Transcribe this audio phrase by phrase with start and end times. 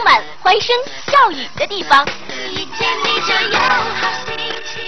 [0.00, 0.74] 充满欢声
[1.08, 2.06] 笑语的地方。
[2.48, 4.34] 一见你就有好心
[4.64, 4.80] 情。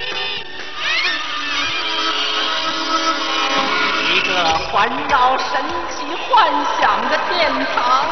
[4.09, 4.33] 一个
[4.70, 8.06] 环绕神奇幻想的殿堂。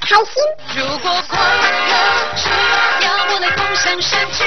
[0.00, 0.32] 开心
[0.76, 1.36] 如果快
[1.88, 2.48] 乐是
[3.04, 4.44] 要我来共享盛举，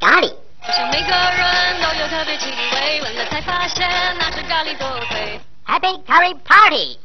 [0.00, 0.32] 咖喱，
[0.66, 3.86] 我想每个人都有特别气味，闻了才发现
[4.18, 5.38] 那是咖喱多贵。
[5.66, 6.98] Happy Curry Party，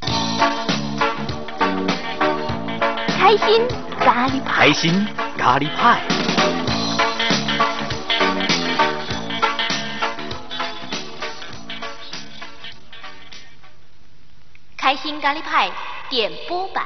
[3.24, 3.62] 开心
[4.00, 5.06] 咖喱派，开心
[5.38, 6.02] 咖喱派。
[14.76, 15.70] 开心咖喱派
[16.10, 16.84] 点播版。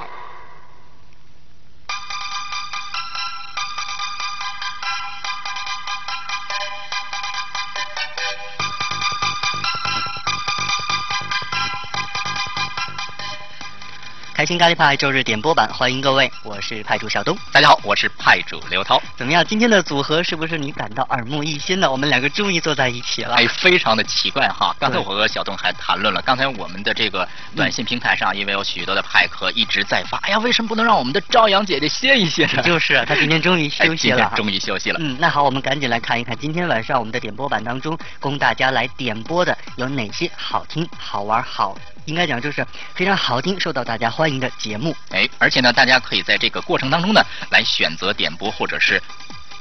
[14.47, 17.37] 开心咖喱派周日点播版，欢迎各位，我是派主小东。
[17.51, 19.03] 大家好，我是派主刘涛。
[19.17, 19.45] 怎么样？
[19.45, 21.91] 今天的组合是不是你感到耳目一新呢？
[21.91, 23.35] 我们两个终于坐在一起了。
[23.35, 24.73] 哎，非常的奇怪哈！
[24.79, 32.63] 刚才我和小东还谈论了，刚才我们的这个短信平台上，因为有许多的派客一直在发，哎呀，为什么不能让我们的朝阳姐姐歇一歇呢？
[32.63, 34.35] 就是啊，他今天终于 哎休息了哈。
[34.37, 35.01] 今天终于休息了。
[35.03, 44.97] 嗯，那好，我们赶紧来看一看今天晚上我们的点播版当中，供大家来点播的有哪些好听、好玩、好，应该讲就是非常好听、受到大家欢迎的节目。
[45.11, 49.03] 哎，而且呢，大家可以在这个过程当中呢，来选择点播或者是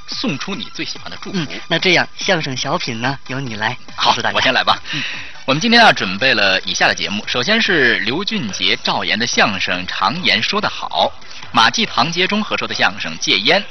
[0.06, 1.38] 送出你最喜欢的祝福。
[1.38, 4.14] 嗯，那这样相声小品呢，由你来好。
[4.32, 4.80] 我先来吧。
[5.44, 11.12] 我们今天啊准备了以下的节目，首先是刘俊杰、赵岩的相声《常言说得好》，
[11.52, 13.62] 马季、唐杰忠合说的相声《戒烟》，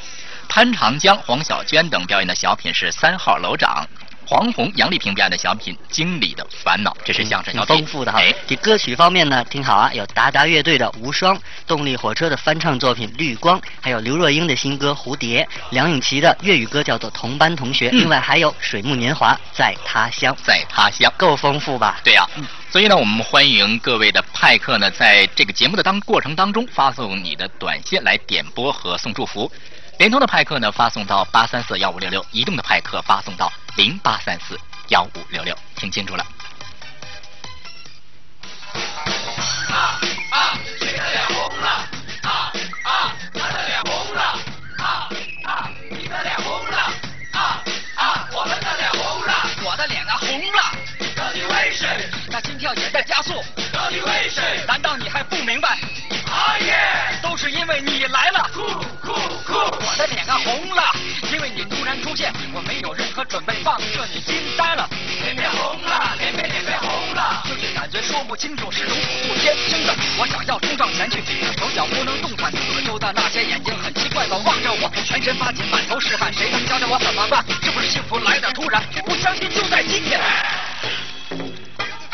[0.47, 3.86] 潘长江、黄小娟等表演的小品是《三号楼长》。
[4.26, 8.34] 黄宏、杨丽萍表演的小品《经理的烦恼》，这是相声挺小品，丰富的哈哎，。
[8.48, 11.36] 这歌曲方面呢，挺好啊，有达达乐队的《无双》，
[11.68, 21.12] 动力火车的翻唱作品《绿光》，还有刘若英的新歌《蝴蝶》，梁咏琪的粤语歌叫做《同班同学》，嗯另外还有水木年华在他乡，在他乡。
[21.18, 22.00] 够丰富吧？
[22.03, 29.50] 对呀、嗯所以呢，我们欢迎各位的派客呢，在这个节目的当过程当中发送你的短信来点播和送祝福。
[29.97, 36.25] 联通的派克呢发送到八三四幺五六六移动的派克发送到零八三四幺五六六听清楚了。
[39.69, 40.00] 啊
[40.31, 41.67] 啊谁的脸红了
[42.23, 42.51] 啊
[42.83, 44.22] 啊他的脸红了
[44.79, 45.09] 啊
[45.45, 46.77] 啊你的脸红了
[47.31, 47.63] 啊
[47.95, 49.33] 啊我们的脸红了
[49.63, 50.62] 我的脸啊红了
[51.16, 51.88] 到底为谁
[52.29, 53.33] 那心跳也在加速
[53.72, 55.79] 到底为谁难道你还不明白
[56.29, 58.50] 啊耶都是因为你来了
[60.45, 60.83] 红了，
[61.33, 64.88] 因为你突然出现，我没有任何准备，放射你惊呆了，
[65.23, 69.95] 脸变红了，脸变脸变红了，就是感觉说不清楚，是种恐怖天生的。
[70.19, 71.17] 我想要冲上前去，
[71.57, 77.44] 手脚不能动弹，四周的那些眼睛很奇怪的望着我，全身发紧，满头是汗，谁能教教我怎么办？
[77.63, 78.83] 是不是幸福来的突然？
[79.03, 80.22] 不相信就在今天。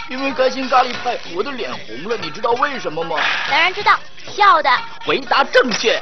[0.10, 3.18] 因为开心咖喱派，我的脸红了，你知道为什么吗？
[3.50, 4.00] 当然知道，
[4.34, 4.70] 笑的
[5.06, 6.02] 回答正确。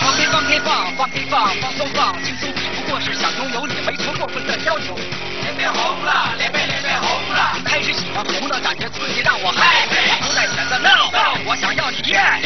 [0.00, 4.94] 放可以放可以放，放可以放，放松放，轻松只不过是想拥有你，没什么过分的要求。
[5.42, 9.86] 脸变红了，脸变脸变红了，开始喜欢红的感觉，刺激让我嗨
[10.20, 11.10] 不再选择 no，
[11.46, 12.40] 我想要你 yeah，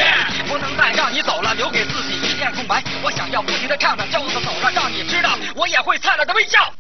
[0.47, 2.83] 不能再让你走了，留给自己一片空白。
[3.03, 6.73] 我想要不停的唱着，就算走了，让你知道我也会灿烂的微笑。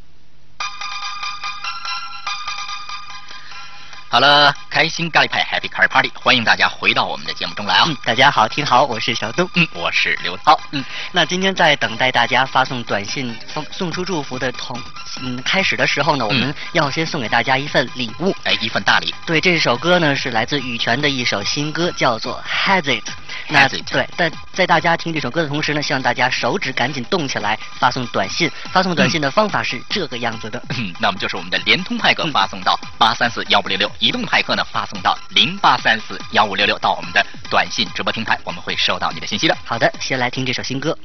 [4.11, 7.85] 好了，开心咖喱派 Happy Car Party，欢迎大家回到我们的节目中来啊！
[7.89, 9.51] 嗯，大家好，听好，我是小东。
[9.55, 10.59] 嗯，我是刘涛。
[10.71, 14.81] 嗯，那今天在等待大家发送短信送送出祝福的同
[15.21, 18.35] 嗯开始的时候呢，我们要先送给大家一份礼物。
[18.45, 19.13] 哎，一份大礼。
[19.27, 23.05] 对，这首歌呢是来自羽泉的一首新歌，叫做《Has It》。
[23.49, 28.49] 那对，在在大家听这首歌的同时呢，希望大家手指赶紧动起来，发送短信。
[28.71, 30.63] 发送短信的方法是这个样子的。
[30.79, 39.57] 嗯，那么就是我们的联通派客嗯发送到八三四幺五六六，移动派克呢发送到零八三四幺五六六，到我们的短信直播平台，我们会收到你的信息的。
[39.65, 40.97] 好的，先来听这首新歌。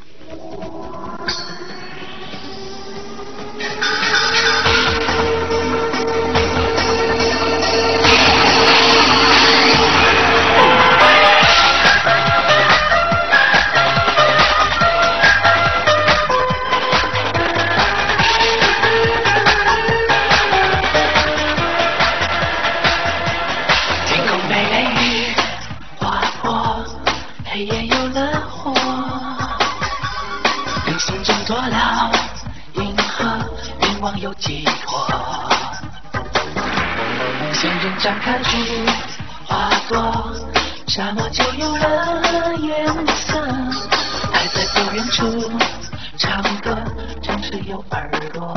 [40.96, 43.38] 沙漠就有了颜色。
[44.32, 45.52] 爱在不远处
[46.18, 46.74] 唱歌，
[47.22, 48.54] 城市有耳朵。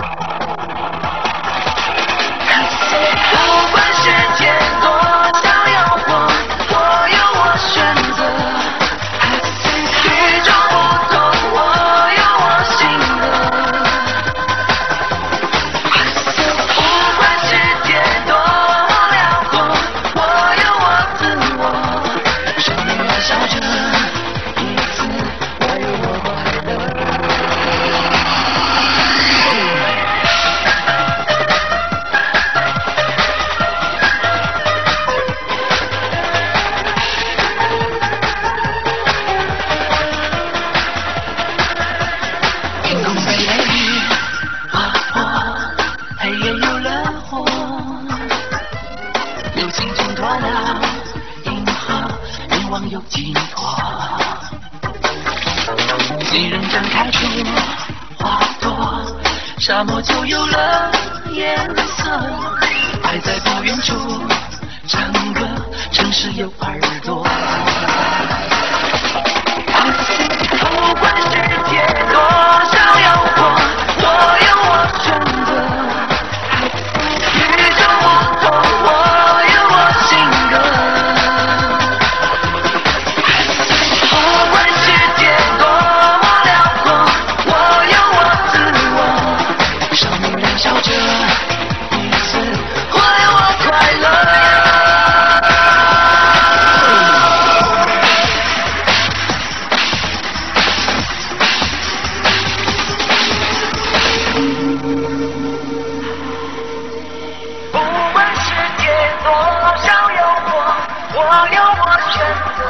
[111.21, 112.17] 我有我选
[112.57, 112.61] 择。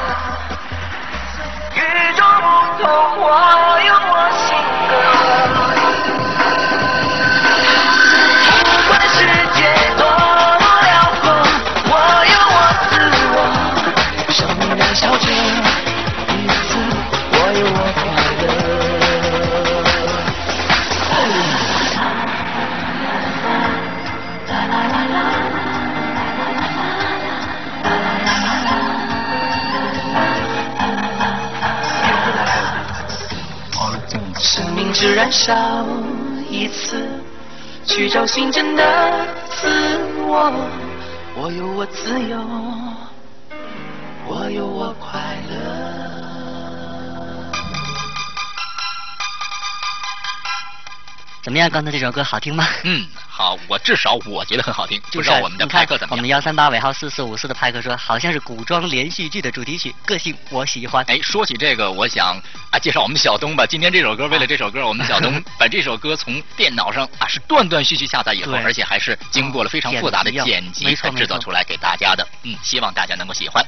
[1.75, 1.79] 与
[2.17, 2.47] 众不
[2.83, 2.85] 同，
[3.21, 3.25] 我
[3.87, 4.47] 有我心
[34.99, 35.87] 只燃烧
[36.51, 37.09] 一次，
[37.87, 39.97] 去找寻真的自
[40.27, 40.53] 我。
[41.37, 42.37] 我有我自由，
[44.27, 45.55] 我有我快乐。
[51.45, 51.71] 怎么样？
[51.71, 52.67] 刚才这首歌好听吗？
[52.83, 53.07] 嗯，
[53.39, 56.19] 好，我至少我觉得很好听，不就是知道我们的派克怎么样？
[56.19, 61.05] 我们幺三八尾号四四五四的派克说，好像是古装连续剧的主题曲，个性我喜欢。
[61.07, 62.37] 哎，说起这个，我想
[62.73, 63.65] 啊，介绍我们小东吧。
[63.65, 72.27] 今天这首歌，为了这首歌，我们小东 把这首歌从电脑上啊是断断续续下载以后，而且还是经过了非常复杂的剪辑才制作出来给大家的。
[72.43, 73.65] 嗯，希望大家能够喜欢。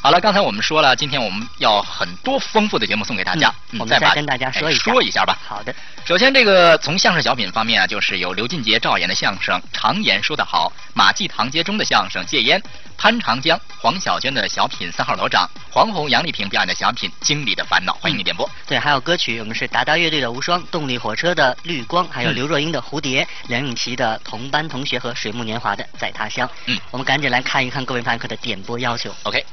[0.00, 5.36] 好了，刚才我们说了，今天我们要很多丰富的节目送给大家，嗯我们再再跟大家说哎一下说一下吧。
[5.46, 5.74] 好的，
[6.04, 12.60] 首先，这个从相声小品方面啊，就是有刘俊杰、赵岩的相声《常言说得好》，马季唐杰忠的相声《戒烟》，
[12.96, 17.92] 潘长江、黄小娟的小品《三号楼长》，黄宏、杨丽萍表演的小品《经理的烦恼》。
[17.98, 18.48] 欢迎你点播。
[18.66, 26.46] 对，还有歌曲，我们是达达乐队的《无双》，动力火车的《绿光》，还有嗯刘若英的《蝴蝶》，梁咏琪的《同班同学》和水木年华的《在他乡》。
[26.66, 29.12] 嗯，我们赶紧来看一看各位朋友的点播要求。
[29.24, 29.44] OK，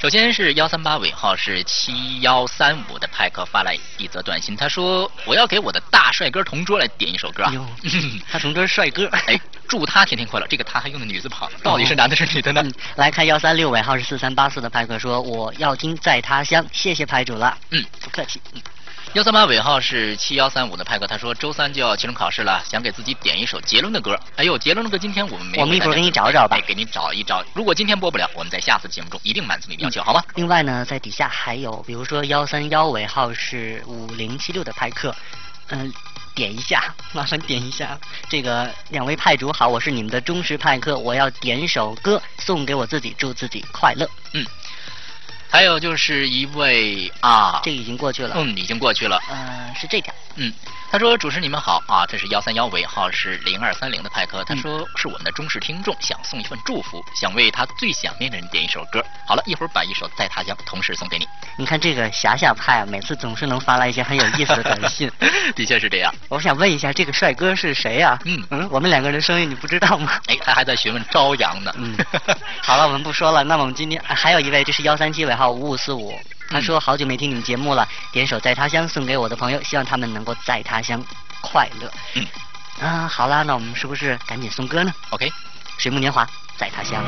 [0.00, 7.52] 首先是幺三八尾号是七幺三五的派克发来一则短信，他说我要给我的大帅哥同桌来点一首歌啊。
[8.30, 9.08] 他同桌是帅哥。
[9.26, 10.46] 哎，祝他天天快乐。
[10.46, 12.62] 这个他还用的女字旁，到底是男的是女的呢？
[12.64, 17.58] 嗯，来看幺三六尾号是四三八四的派克说，我要听在他乡，谢谢派主了。
[17.70, 18.40] 嗯，不客气。
[18.54, 18.62] 嗯
[19.14, 24.18] 幺三八尾号是七幺三五的派克，他说周三就要期中考试了，想给自己点一首杰伦的歌。
[24.36, 27.42] 哎呦，杰伦的歌今天我们没有，我们一会儿给你找找吧哎，给你找一找。
[27.54, 30.22] 如果今天播不了，我们在下次节目中一定满足你的要求，好吗？
[30.34, 35.16] 另外呢，在底下还有，比如说幺三幺尾号是五零七六的派克，
[35.68, 35.90] 嗯、
[36.34, 37.98] 点一下，麻烦点一下。
[38.28, 44.08] 这个两位派主好，我是你们的忠实派克，我要点首歌送给我自己，祝自己快乐。
[44.34, 44.46] 嗯。
[45.50, 48.34] 还有就是一位啊，这个已经过去了。
[48.36, 49.20] 嗯，已经过去了。
[49.28, 50.14] 呃，是这条。
[50.36, 50.52] 嗯，
[50.90, 54.42] 他说：“主持你们好啊，这是幺三幺尾号是零二三零的派克。
[54.44, 59.04] 他说是我们的忠实听众，想送一份祝福，想为他最想念的人点一首歌。
[59.26, 61.26] 好了，一会儿把一首《在他乡》同时送给你。
[61.58, 65.10] 你看这个霞霞派啊，每次总是能发来一些很有意思的短信。
[65.54, 66.10] 的确是这样。
[66.28, 70.18] 我想问一下，这个帅哥是谁呀、嗯嗯，我们两个人声音你不知道吗？
[70.26, 71.70] 哎，他还在询问朝阳呢。
[71.76, 71.94] 嗯，
[72.62, 73.44] 好了，我们不说了。
[73.44, 76.18] 那么我们今天、啊还有一位，这是幺三七尾号五五四五，
[76.50, 81.02] 他说好久没听你们节目了，点首《在他乡》送给我的朋友，希望他们能够在他乡
[81.40, 81.90] 快乐。
[82.14, 82.26] 嗯，
[82.80, 85.30] 啊，好啦，那我们是不是赶紧送歌呢？OK，
[85.76, 86.26] 水木年华，
[86.56, 87.02] 在他乡。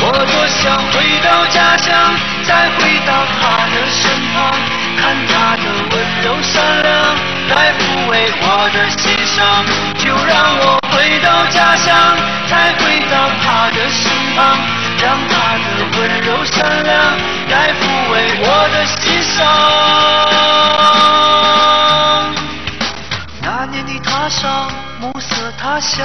[0.00, 4.54] 我多想回到家乡，再回到他的身旁，
[4.96, 7.16] 看他的温柔善良，
[7.48, 9.64] 来抚慰我的心伤。
[9.98, 12.16] 就让我回到家乡，
[12.46, 14.56] 再回到他的身旁，
[15.00, 15.64] 让他的
[15.96, 16.94] 温柔善良
[17.48, 19.36] 来抚慰我的心伤。
[23.40, 25.96] 那年你踏上暮色他乡。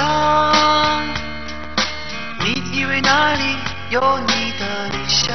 [2.40, 3.56] 你以为那里
[3.90, 5.34] 有你的理想？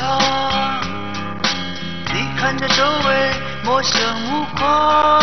[2.14, 3.32] 你看着周围
[3.64, 5.22] 陌生目光，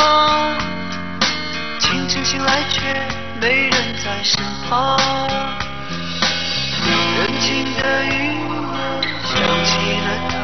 [1.78, 2.80] 清晨醒来却
[3.40, 3.72] 没人
[4.04, 4.98] 在身旁。
[7.16, 8.52] 人情的音乐
[9.24, 9.32] 想
[9.64, 9.72] 起
[10.04, 10.34] 了他，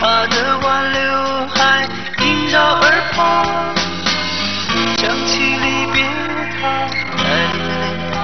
[0.00, 0.98] 他的挽留
[1.54, 1.56] 还
[2.24, 2.82] 萦绕耳
[3.14, 3.16] 旁，
[4.98, 5.96] 想起离别
[6.60, 6.62] 他
[7.16, 7.80] 来的脸
[8.12, 8.16] 庞。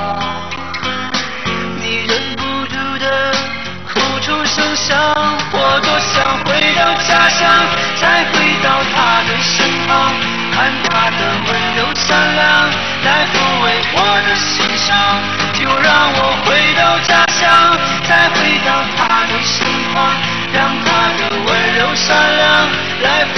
[1.80, 3.06] 你忍不住的
[3.94, 4.90] 哭出声响，
[5.52, 6.12] 我多想
[6.44, 7.40] 回到家乡，
[8.00, 8.02] 再
[8.32, 9.54] 回到他的身
[9.86, 9.88] 旁，
[10.52, 11.53] 看他的温
[13.04, 14.88] 来抚慰我的心伤。
[15.54, 20.12] 就让我回到家乡，再回到他的身旁，
[20.52, 22.42] 让他的温柔善良
[23.02, 23.36] 来抚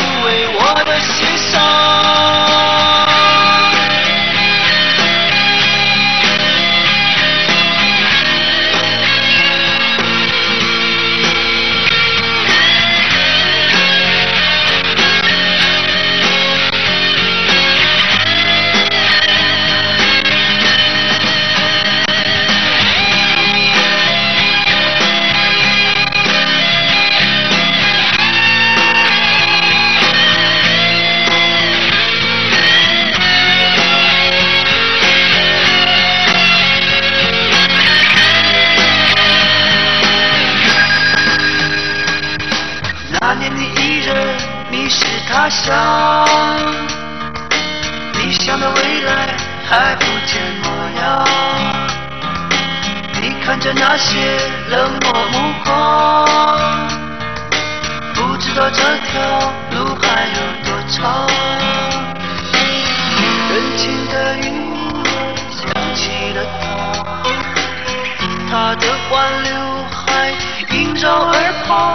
[71.66, 71.74] 耳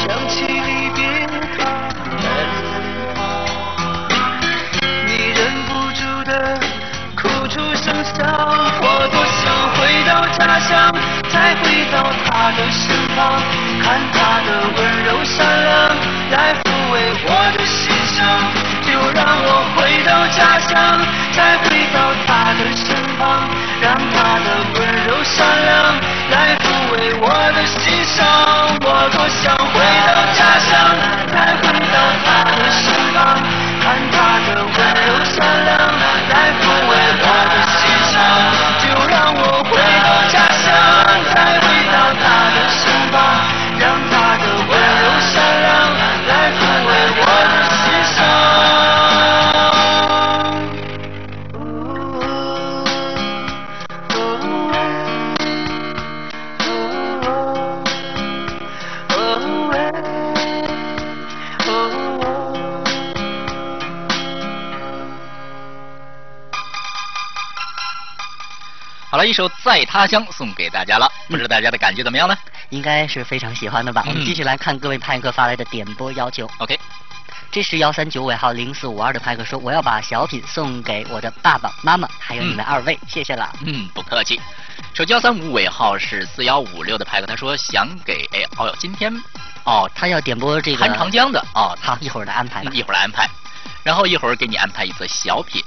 [0.00, 0.98] 想起离别
[1.58, 3.18] 他来的脸庞，
[5.06, 6.32] 你忍不住的
[7.16, 8.14] 哭出声响。
[8.80, 9.42] 我多想
[9.74, 10.72] 回到家乡，
[11.30, 11.94] 再回到
[12.24, 12.82] 他的身
[13.16, 13.18] 旁，
[13.82, 14.16] 看他
[14.46, 15.74] 的温柔善良
[16.30, 16.94] 来抚慰
[17.26, 18.16] 我的心伤。
[18.84, 20.72] 就让我回到家乡，
[21.32, 23.22] 再回到他的身旁，
[23.80, 24.78] 让他的温
[25.24, 26.00] 善良
[26.30, 28.24] 来抚慰我的心伤。
[28.84, 30.13] 我多想回到
[69.14, 72.36] 好了，一首《在他乡》送给大家了，不知道大家的感觉怎么样呢
[72.70, 74.02] 应该是非常喜欢的吧？
[74.08, 76.50] 我们嗯继续来看各位派克发来的点播要求。
[76.58, 76.76] ？OK，
[77.52, 83.48] 这是幺三九尾号零四五二的派克说，我要把小品送给我的爸爸妈妈，还有你们二位，谢谢了。
[83.64, 84.40] 嗯，不客气。
[84.94, 89.14] 手机幺三五尾号是四幺五六的派克，他说想给哎哦哟，今天
[89.62, 92.72] 哦他要点播这个潘长江的哦，好，一会儿来安排吧。
[92.74, 93.30] 一会儿来安排，
[93.84, 95.62] 然后一会儿给你安排一则小品。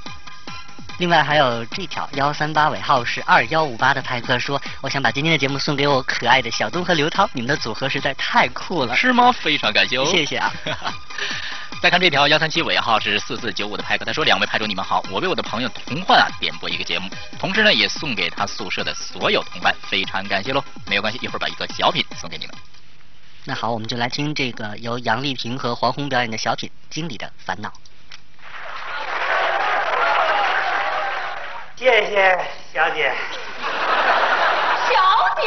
[0.98, 8.96] 另外还有这条幺三八尾号是二幺五八的派克说，我想把今天的节目送给我可爱的小东和刘涛，你们的组合实在太酷了。
[8.96, 9.32] 是吗？
[9.32, 10.06] 非常感谢哦。
[10.06, 10.52] 谢谢啊。
[11.84, 20.64] 再看这条幺三七尾号是四四九五的派克，他说：“两位派主你们好，我为我的朋友童焕啊点播一个节目，同时呢也送给他宿舍的所有同伴，非常感谢喽。
[20.88, 22.56] 没有关系，一会儿把一个小品送给你们。
[23.44, 27.70] 那好，我们就来听这个由杨丽萍和黄宏表演的小品《经理的烦恼》。
[31.78, 32.36] 谢谢
[32.74, 33.14] 小姐。
[34.90, 35.44] 小姐，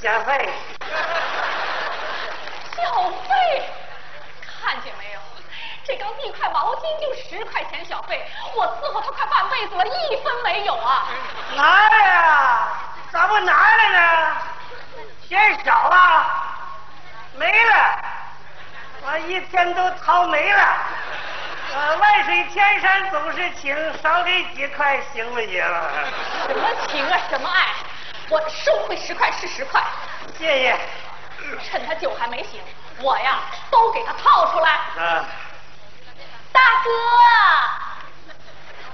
[0.00, 0.48] 小费。
[2.76, 3.68] 小费，
[4.62, 5.20] 看见没有？
[5.84, 11.08] 这刚一块毛巾就十块钱小费，我伺候他快半辈子了，一分没有啊！
[11.56, 12.68] 拿来呀，
[13.10, 14.36] 咋不拿来呢？
[15.28, 16.56] 嫌少啊？
[17.34, 17.98] 没了，
[19.02, 20.78] 我一天都掏没了。
[21.76, 25.62] 呃，万水千山总是情，少给几块行不行？
[26.48, 27.66] 什么情啊，什么爱？
[28.30, 29.82] 我收回十块是十块。
[30.38, 30.74] 谢谢。
[31.70, 32.62] 趁他酒还没醒，
[33.02, 33.40] 我呀
[33.70, 34.70] 都给他套出来。
[34.70, 35.26] 啊，
[36.50, 36.90] 大哥，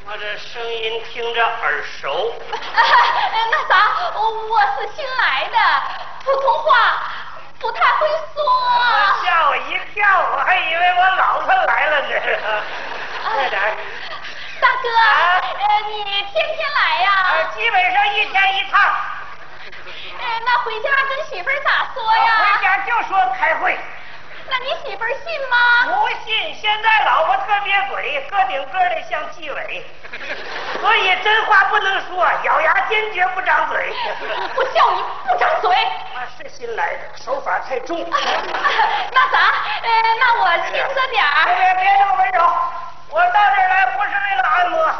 [0.07, 2.35] 我这声音听着耳熟。
[2.51, 5.57] 那啥，我是新来的，
[6.25, 7.12] 普通话
[7.63, 8.43] 不太会说。
[9.23, 10.05] 吓我一跳，
[10.35, 12.09] 我还以为我老婆来了呢。
[13.23, 13.61] 快点。
[14.61, 14.89] 大哥，
[15.59, 17.49] 呃，你天天来呀？
[17.55, 18.81] 基本上一天一趟。
[20.21, 22.31] 哎，那回家跟媳妇儿咋说呀？
[22.43, 23.79] 回家就说开会。
[24.49, 25.57] 那你媳妇儿信吗？
[25.87, 26.55] 不信。
[26.61, 29.87] 现在老婆特别鬼，个顶个的像纪委，
[30.81, 33.93] 所以真话不能说，咬牙坚决不张嘴。
[34.57, 35.03] 我叫你
[36.63, 37.99] 新来的，手法太重。
[38.07, 39.37] 那啥，
[39.83, 39.91] 呃，
[40.21, 41.45] 那我轻着点儿。
[41.45, 42.39] 别别这么温柔，
[43.11, 44.95] 我到这儿来不是为了按摩。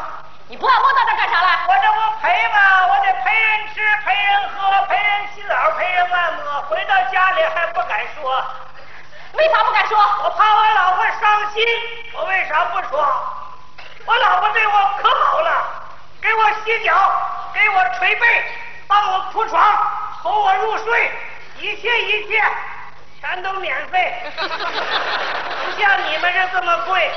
[0.49, 1.63] 你不按摩到这儿干啥来？
[1.69, 2.87] 我这不陪吗？
[2.87, 6.61] 我得陪人吃，陪人喝，陪人洗澡，陪人按摩。
[6.67, 8.43] 回到家里还不敢说，
[9.31, 9.97] 为啥不敢说？
[10.25, 11.63] 我怕我老婆伤心。
[12.11, 13.07] 我为啥不说？
[14.05, 15.63] 我老婆对我可好了，
[16.21, 16.91] 给我洗脚，
[17.53, 18.51] 给我捶背，
[18.85, 19.63] 帮我铺床，
[20.21, 21.09] 哄我入睡，
[21.63, 22.43] 一切一切
[23.21, 27.09] 全都免费， 不像你们这这么贵。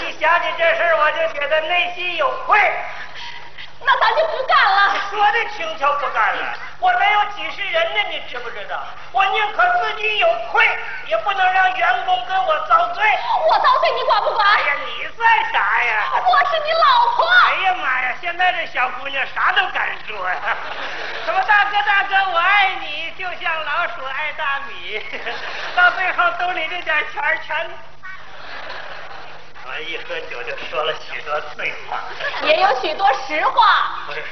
[0.00, 2.58] 一想起这事儿，我就觉得内心有愧。
[3.82, 4.94] 那咱就不干了。
[5.08, 8.80] 说的轻巧不干了，我这有几十人呢，你知不知道？
[9.12, 10.64] 我宁可自己有愧，
[11.08, 13.04] 也不能让员工跟我遭罪。
[13.48, 14.46] 我遭罪你管不管？
[14.48, 16.04] 哎呀，你算啥呀？
[16.26, 17.26] 我是你老婆。
[17.28, 20.56] 哎呀妈呀，现在这小姑娘啥都敢说呀！
[21.26, 25.02] 什么大哥大哥我爱你，就像老鼠爱大米，
[25.76, 27.70] 到最后兜里这点钱全。
[29.66, 32.00] 我一喝酒就说了许多醉话，
[32.46, 33.98] 也有许多实话。
[34.06, 34.24] 不是，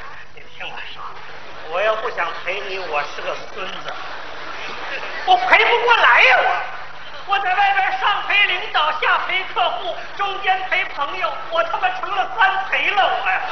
[1.71, 3.93] 我要不想陪你，我是个孙子，
[5.27, 6.63] 我陪不过来呀我。
[7.27, 13.43] 我在外边上陪领导，下陪客户，中间陪朋友，我他妈成了三陪了我呀！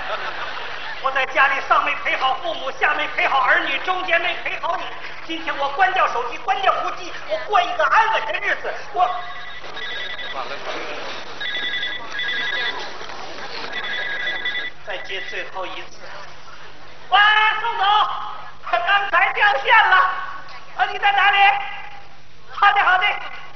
[1.02, 4.84] 我在家里上没陪好父母，下没陪好儿女，中间没陪好你。
[5.26, 8.72] 今天我关掉手机，关掉呼机，我过一个安稳的日子。
[8.94, 9.14] 我。
[14.86, 15.98] 再接最后一次。
[17.08, 17.18] 喂，
[17.60, 17.86] 宋总，
[18.70, 19.96] 刚才掉线了，
[20.76, 21.38] 啊，你在哪里？
[22.50, 23.06] 好的好的，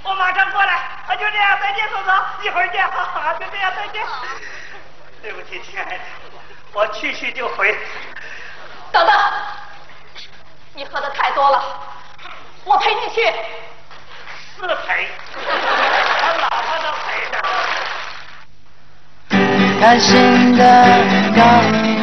[0.03, 0.73] 我马上过来。
[1.09, 2.87] 啊，就这样，再见，宋总，一会儿见。
[2.91, 4.03] 好好，就这样，再见。
[5.23, 5.97] 对不起，亲爱的，
[6.73, 7.77] 我去去就回。
[8.93, 9.15] 等等，
[10.75, 11.63] 你喝的太多了，
[12.65, 13.33] 我陪你去。
[14.57, 15.41] 四陪， 我
[16.41, 17.35] 老婆都陪着。
[19.81, 20.63] 开心的
[21.35, 22.00] 告诉我。